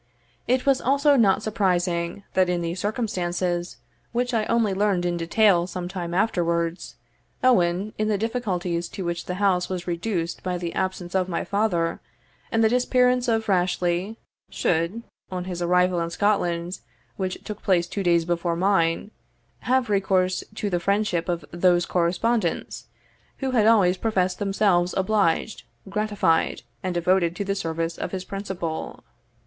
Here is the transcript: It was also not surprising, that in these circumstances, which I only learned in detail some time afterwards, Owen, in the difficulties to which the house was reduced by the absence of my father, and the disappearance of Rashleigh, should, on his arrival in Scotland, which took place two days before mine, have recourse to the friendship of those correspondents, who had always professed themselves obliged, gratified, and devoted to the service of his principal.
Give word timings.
It 0.47 0.65
was 0.65 0.81
also 0.81 1.15
not 1.15 1.43
surprising, 1.43 2.23
that 2.33 2.49
in 2.49 2.61
these 2.61 2.79
circumstances, 2.79 3.77
which 4.13 4.33
I 4.33 4.45
only 4.47 4.73
learned 4.73 5.05
in 5.05 5.15
detail 5.15 5.67
some 5.67 5.87
time 5.87 6.15
afterwards, 6.15 6.95
Owen, 7.43 7.93
in 7.99 8.07
the 8.07 8.17
difficulties 8.17 8.89
to 8.89 9.05
which 9.05 9.25
the 9.25 9.35
house 9.35 9.69
was 9.69 9.85
reduced 9.85 10.41
by 10.41 10.57
the 10.57 10.73
absence 10.73 11.13
of 11.13 11.29
my 11.29 11.43
father, 11.43 11.99
and 12.51 12.63
the 12.63 12.67
disappearance 12.69 13.27
of 13.27 13.47
Rashleigh, 13.47 14.15
should, 14.49 15.03
on 15.31 15.43
his 15.43 15.61
arrival 15.61 15.99
in 15.99 16.09
Scotland, 16.09 16.79
which 17.15 17.37
took 17.43 17.61
place 17.61 17.85
two 17.85 18.01
days 18.01 18.25
before 18.25 18.55
mine, 18.55 19.11
have 19.59 19.87
recourse 19.87 20.43
to 20.55 20.71
the 20.71 20.79
friendship 20.79 21.29
of 21.29 21.45
those 21.51 21.85
correspondents, 21.85 22.87
who 23.37 23.51
had 23.51 23.67
always 23.67 23.97
professed 23.97 24.39
themselves 24.39 24.95
obliged, 24.97 25.61
gratified, 25.87 26.63
and 26.81 26.95
devoted 26.95 27.35
to 27.35 27.45
the 27.45 27.53
service 27.53 27.99
of 27.99 28.11
his 28.11 28.25
principal. 28.25 29.03